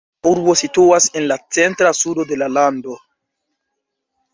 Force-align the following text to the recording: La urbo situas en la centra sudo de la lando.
La 0.25 0.29
urbo 0.35 0.55
situas 0.61 1.07
en 1.21 1.29
la 1.33 1.39
centra 1.59 1.95
sudo 2.01 2.29
de 2.33 2.41
la 2.43 2.51
lando. 2.59 3.01